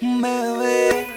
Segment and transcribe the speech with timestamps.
[0.00, 1.08] Bebé,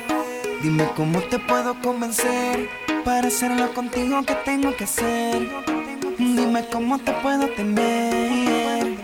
[0.64, 2.68] dime cómo te puedo convencer
[3.06, 5.48] para hacerlo contigo que tengo que hacer.
[6.18, 8.98] Dime cómo te puedo tener.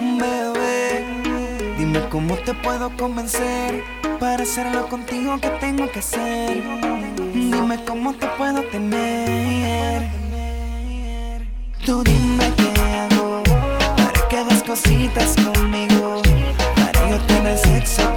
[0.00, 1.04] Bebé,
[1.76, 3.84] dime cómo te puedo convencer
[4.18, 6.62] para hacerlo contigo que tengo que hacer.
[7.34, 10.08] Dime cómo te puedo tener.
[11.84, 13.42] Tú dime qué hago
[13.98, 16.22] para que hagas cositas conmigo.
[16.76, 18.09] Para yo tener sexo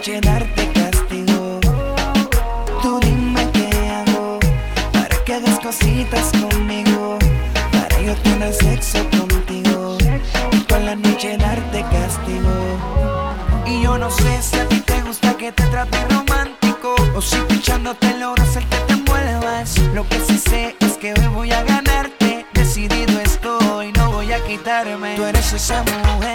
[0.00, 1.60] noche darte castigo.
[2.80, 4.38] Tú dime qué hago
[4.94, 7.18] para que hagas cositas conmigo.
[7.70, 9.98] Para yo tener sexo contigo
[10.52, 12.54] y toda la noche darte castigo.
[13.66, 17.36] Y yo no sé si a ti te gusta que te trate romántico o si
[17.48, 19.76] pichándote logras el que te envuelvas.
[19.92, 22.46] Lo que sí sé es que hoy voy a ganarte.
[22.54, 25.16] Decidido estoy, no voy a quitarme.
[25.16, 26.29] Tú eres esa mujer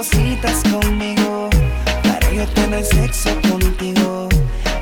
[0.00, 1.50] cositas conmigo.
[2.02, 4.28] Para yo tener sexo contigo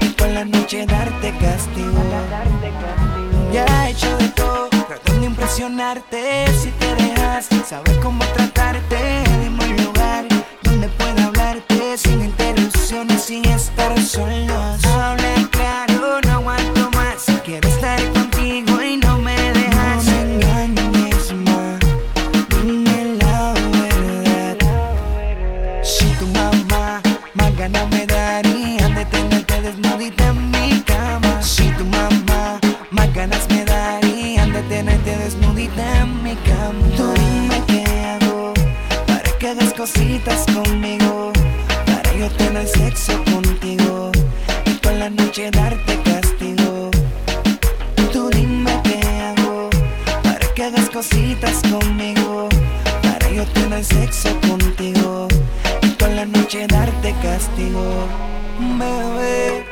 [0.01, 2.03] y con la noche darte castigo.
[3.53, 6.47] Ya he hecho de todo, tratando de impresionarte.
[6.63, 6.71] Si
[39.89, 41.33] cositas conmigo.
[41.87, 44.11] Para yo tener sexo contigo
[44.67, 46.91] y con la noche darte castigo.
[48.13, 49.71] Tú dime qué hago
[50.23, 52.49] para que hagas cositas conmigo.
[53.03, 55.29] Para yo tener sexo contigo
[55.83, 58.07] y con la noche darte castigo.
[58.79, 59.65] Bebé,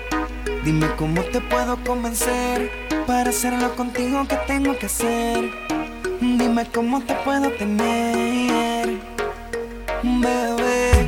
[0.64, 2.70] dime cómo te puedo convencer
[3.06, 5.50] para hacerlo contigo que tengo que hacer.
[6.20, 8.55] Dime cómo te puedo tener.
[10.08, 11.04] Bebé,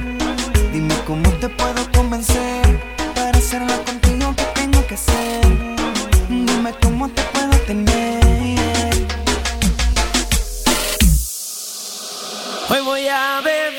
[0.73, 2.67] dime cómo te puedo convencer
[3.15, 5.41] para hacerlo contigo que tengo que hacer.
[6.29, 9.07] Dime cómo te puedo tener.
[12.71, 13.78] Hoy voy a beber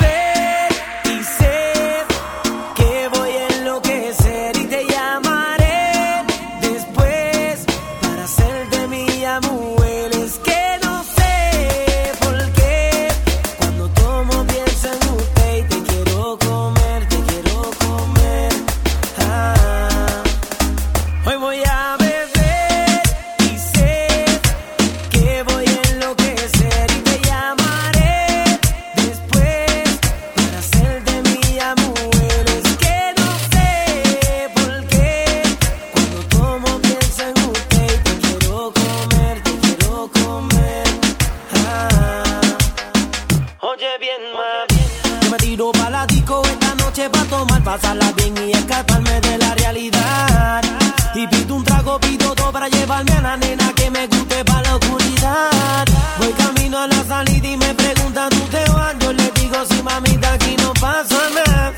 [43.79, 45.21] Oye bien, mami.
[45.21, 49.37] Yo me tiro pa' la disco esta noche pa' tomar, pasarla bien y escaparme de
[49.37, 50.61] la realidad.
[51.15, 54.61] Y pido un trago, pido todo para llevarme a la nena que me guste pa'
[54.63, 55.85] la oscuridad.
[56.17, 58.95] Voy camino a la salida y me preguntan, ¿tú te vas?
[58.99, 61.73] Yo le digo, sí, mamita, aquí no pasa nada.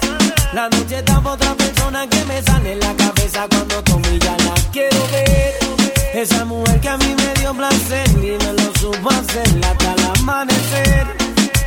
[0.54, 4.18] La noche está pa' otra persona que me sale en la cabeza cuando tomo y
[4.18, 5.54] ya la quiero ver.
[6.16, 8.11] Esa mujer que a mí me dio placer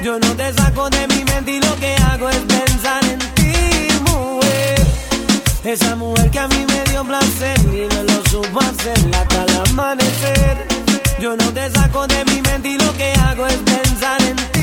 [0.05, 3.89] Yo no te saco de mi mente y lo que hago es pensar en ti,
[4.03, 4.87] mujer.
[5.65, 9.71] Esa mujer que a mí me dio placer y me lo supo hacer hasta el
[9.71, 10.69] amanecer.
[11.19, 14.54] Yo no te saco de mi mente y lo que hago es pensar en ti,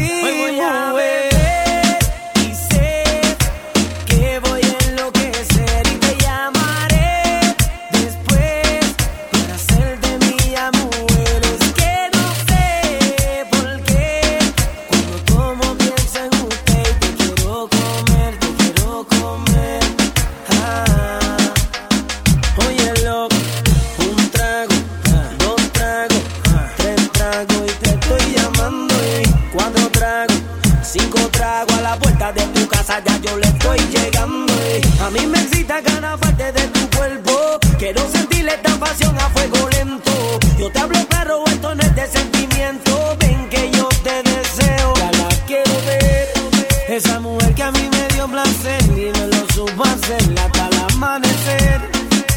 [47.04, 50.94] Esa mujer que a mí me dio placer y me lo supo hacer hasta el
[50.94, 51.82] amanecer.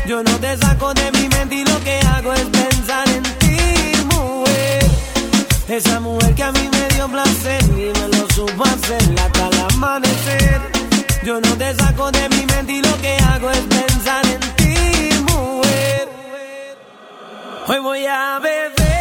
[0.07, 3.59] Yo no te saco de mi mente y lo que hago es pensar en ti,
[4.15, 4.87] mujer.
[5.69, 9.61] Esa mujer que a mí me dio placer y me lo supo hacer hasta el
[9.75, 10.61] amanecer.
[11.25, 15.11] Yo no te saco de mi mente y lo que hago es pensar en ti,
[15.31, 16.09] mujer.
[17.69, 18.94] Hoy voy a beber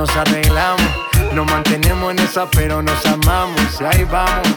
[0.00, 0.90] nos arreglamos,
[1.34, 3.60] nos mantenemos en esa, pero nos amamos.
[3.82, 4.56] Y ahí vamos.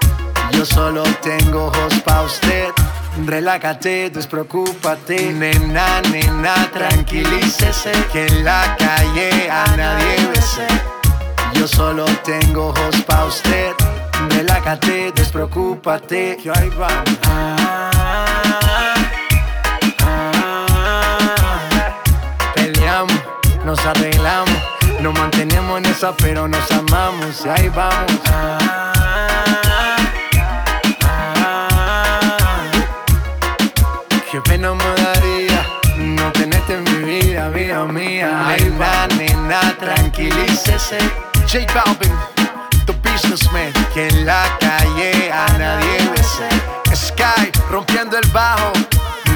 [0.53, 2.69] Yo solo tengo ojos pa' usted.
[3.25, 5.33] Relájate, despreocúpate.
[5.33, 7.91] Nena, nena, tranquilícese.
[8.11, 10.67] Que en la calle a nadie bese.
[11.53, 13.73] Yo solo tengo ojos pa' usted.
[14.29, 16.37] Relájate, despreocúpate.
[16.41, 17.17] Que ahí vamos.
[22.55, 23.21] Peleamos,
[23.65, 24.57] nos arreglamos,
[24.99, 27.45] nos mantenemos en esa, pero nos amamos.
[27.45, 29.00] Y ahí vamos.
[39.81, 40.97] Tranquilícese.
[41.47, 42.15] J Balvin,
[42.85, 43.73] the businessman.
[43.93, 46.47] Que en la calle a nadie bese.
[46.95, 48.71] Sky, rompiendo el bajo.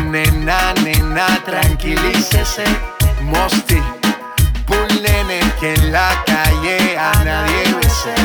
[0.05, 2.63] Nena, nena, tranquilícese.
[3.21, 3.81] Mosty,
[4.67, 5.39] Bull Nene.
[5.59, 8.15] Que en la calle a nadie bese.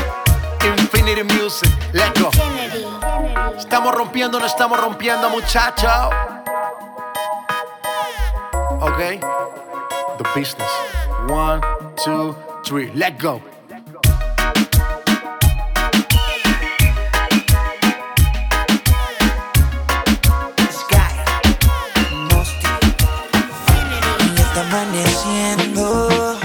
[0.66, 2.30] Infinity Music, let's go.
[3.58, 5.90] Estamos rompiendo, no estamos rompiendo, muchachos.
[8.80, 8.98] Ok.
[10.18, 10.99] The business.
[11.30, 11.60] One,
[11.94, 12.34] two,
[12.64, 12.90] three.
[12.92, 13.40] Let go.
[24.56, 26.36] Amaneciendo,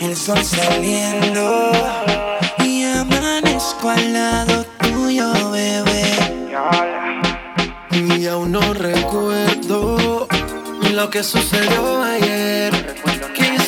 [0.00, 1.70] el sol saliendo.
[2.58, 6.04] Y amanezco al lado tuyo, bebé.
[7.92, 10.26] Y aún no recuerdo
[10.92, 12.87] lo que sucedió ayer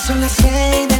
[0.00, 0.99] son las seis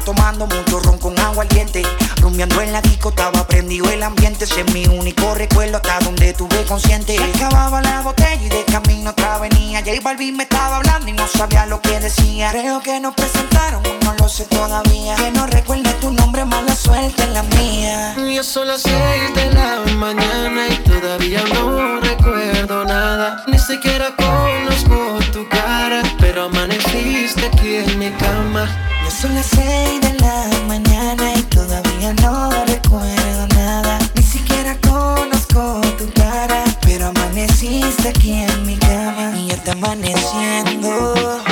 [0.00, 1.82] tomando mucho ron con agua al diente.
[2.20, 6.32] Rumbeando en la disco, estaba prendido el ambiente, ese es mi único recuerdo hasta donde
[6.34, 7.16] tuve consciente.
[7.34, 9.80] Acababa la botella y de camino otra venía.
[9.80, 12.50] J Balvin me estaba hablando y no sabía lo que decía.
[12.50, 15.16] Creo que nos presentaron, no lo sé todavía.
[15.16, 18.14] Que no recuerde tu nombre, mala suerte en la mía.
[18.16, 23.44] Ya son las seis de la mañana y todavía no recuerdo nada.
[23.46, 28.87] Ni siquiera conozco tu cara, pero amaneciste aquí en mi cama.
[29.20, 33.98] Son las seis de la mañana y todavía no recuerdo nada.
[34.14, 39.32] Ni siquiera conozco tu cara, pero amaneciste aquí en mi cama.
[39.36, 41.42] Y ya está amaneciendo,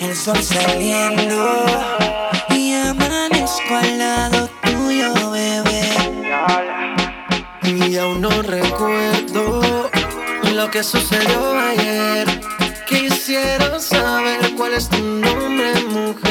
[0.00, 1.66] el sol saliendo.
[2.48, 5.90] Y amanezco al lado tuyo, bebé.
[7.64, 9.90] Y aún no recuerdo
[10.54, 12.26] lo que sucedió ayer.
[12.88, 16.23] Quisiera saber cuál es tu nombre, mujer.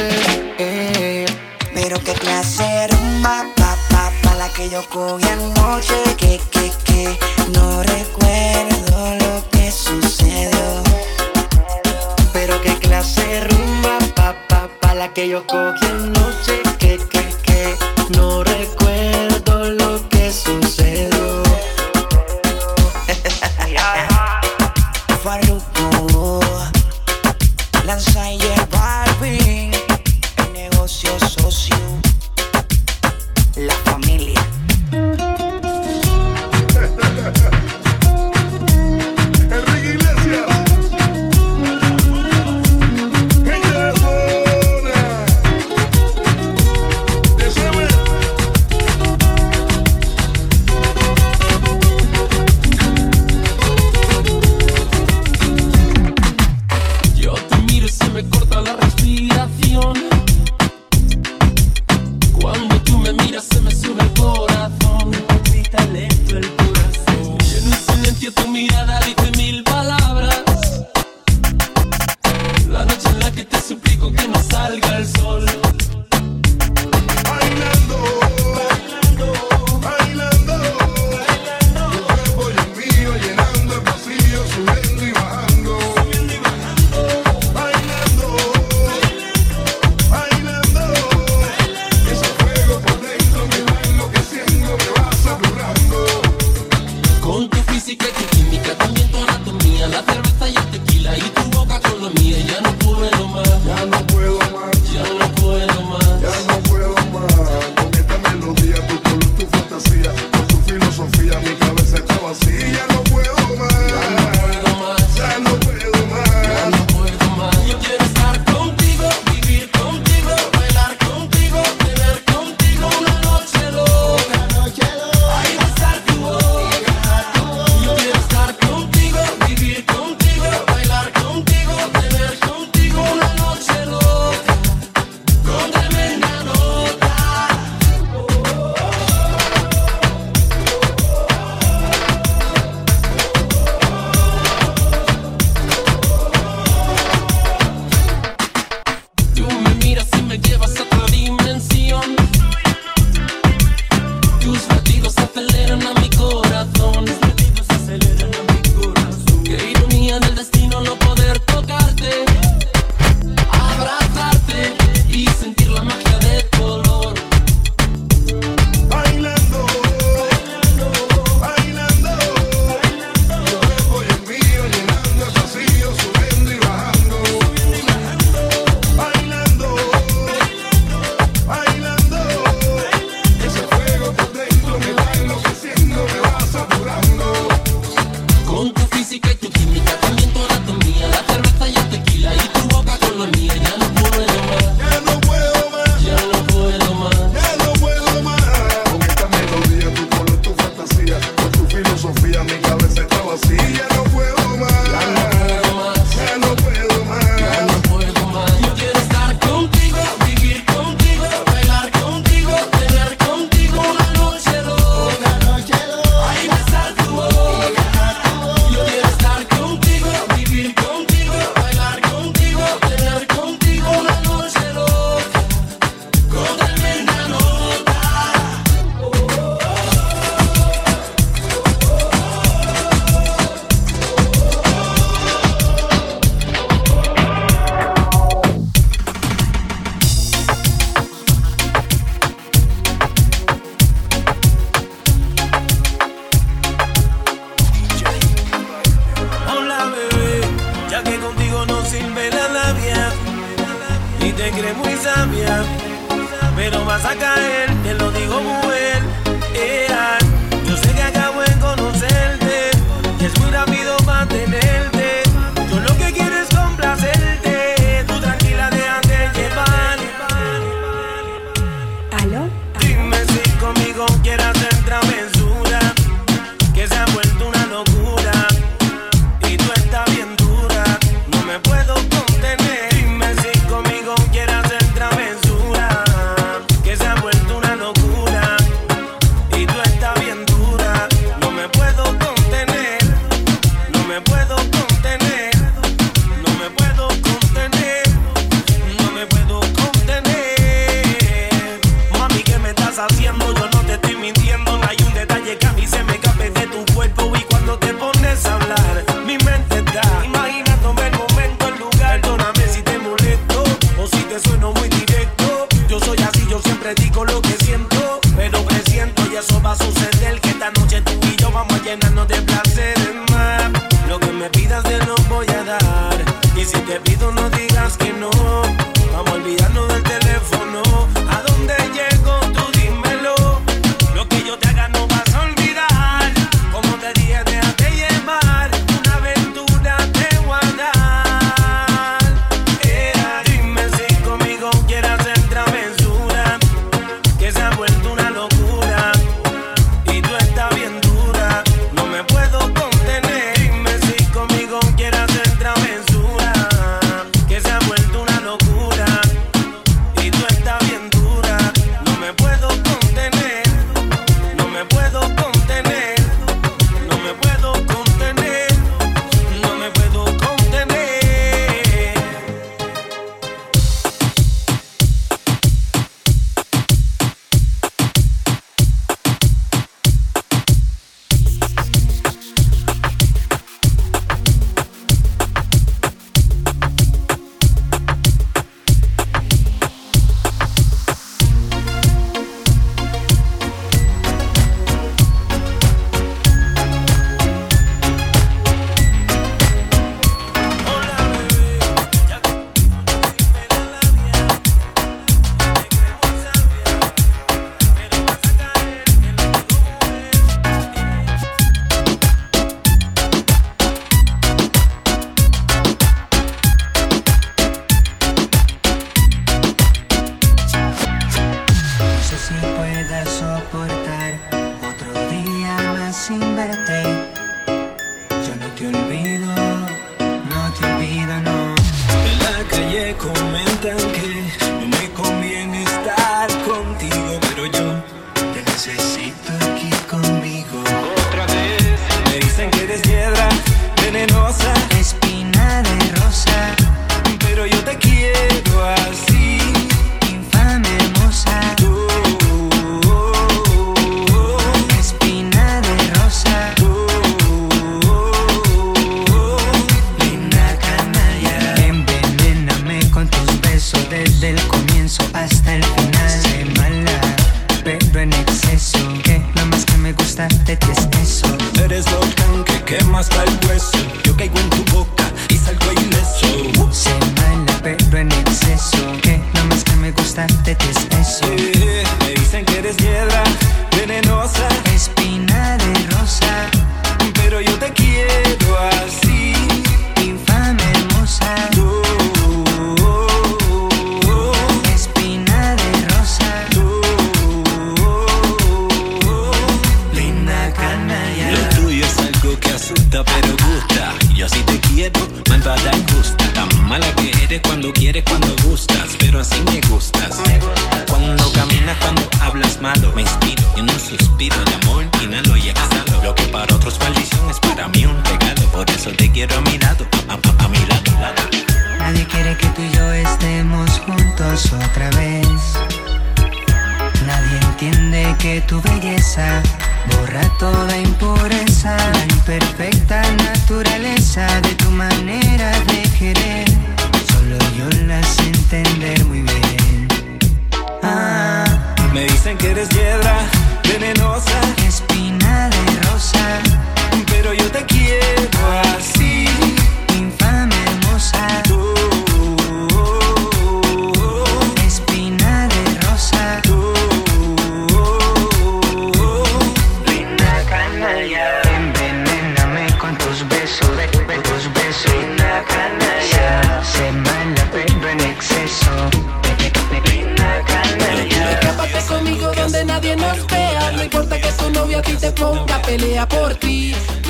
[2.04, 5.94] Qué clase rumba, pa, pa, pa, la que yo cogí anoche.
[6.18, 7.18] Que, que, que,
[7.54, 10.82] no recuerdo lo que sucedió.
[12.34, 16.62] Pero qué clase rumba, pa, pa, pa, la que yo cogí anoche.
[16.78, 17.74] Que, que, que,
[18.18, 18.43] no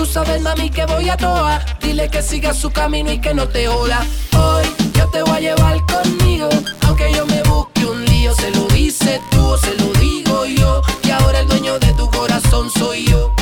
[0.04, 1.64] Tú sabes, mami, que voy a toa.
[1.80, 4.04] Dile que siga su camino y que no te joda.
[4.36, 6.50] Hoy yo te voy a llevar conmigo.
[6.82, 10.82] Aunque yo me busque un lío, se lo dice tú o se lo digo yo.
[11.04, 13.33] Y ahora el dueño de tu corazón soy yo.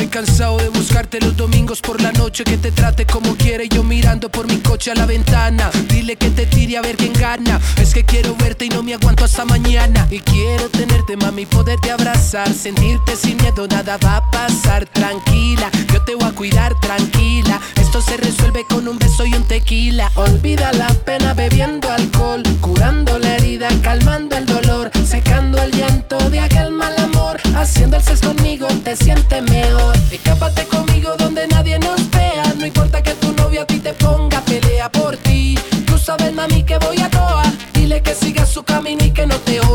[0.00, 3.82] Estoy cansado de buscarte los domingos por la noche Que te trate como quiere yo
[3.82, 5.70] mirando por mi coche a la ventana.
[5.88, 7.60] Dile que te tire a ver quién gana.
[7.76, 10.06] Es que quiero verte y no me aguanto hasta mañana.
[10.10, 14.86] Y quiero tenerte mami, poderte abrazar Sentirte sin miedo, nada va a pasar.
[14.86, 17.60] Tranquila, yo te voy a cuidar tranquila.
[17.76, 20.10] Esto se resuelve con un beso y un tequila.
[20.14, 26.40] Olvida la pena bebiendo alcohol Curando la herida, calmando el dolor Secando el llanto de
[26.40, 27.38] aquel mal amor.
[27.54, 32.54] Haciendo el sexo conmigo te sientes mejor Escápate conmigo donde nadie nos vea.
[32.56, 35.56] No importa que tu novio a ti te ponga Pelea por ti.
[35.86, 37.44] Tú sabes mami que voy a toa.
[37.72, 39.69] Dile que siga su camino y que no te joda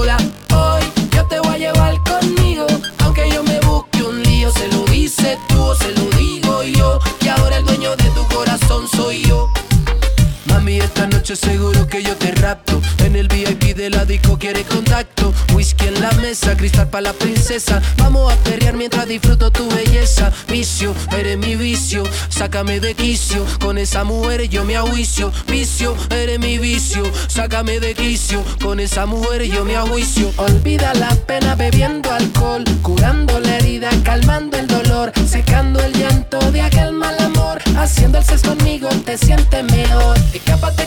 [16.35, 17.81] mesa, cristal para la princesa.
[17.97, 20.33] Vamos a perrear mientras disfruto tu belleza.
[20.49, 22.03] Vicio, eres mi vicio.
[22.27, 23.45] Sácame de quicio.
[23.61, 25.31] Con esa mujer yo me ajuicio.
[25.47, 27.03] Vicio, eres mi vicio.
[27.27, 28.43] Sácame de quicio.
[28.61, 30.29] Con esa mujer yo me ajuicio.
[30.35, 32.65] Olvida la pena bebiendo alcohol.
[32.81, 35.13] Curando la herida, calmando el dolor.
[35.25, 37.61] Secando el llanto de aquel mal amor.
[37.77, 40.17] Haciendo el sexo conmigo te sientes mejor.
[40.33, 40.84] Escápate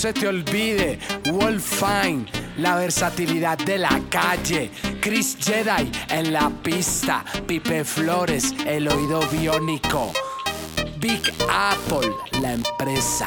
[0.00, 0.98] se te olvide,
[1.30, 2.24] Wolf Fine,
[2.56, 4.70] la versatilidad de la calle.
[4.98, 10.10] Chris Jedi en la pista, Pipe Flores, el oído biónico.
[10.96, 13.26] Big Apple, la empresa.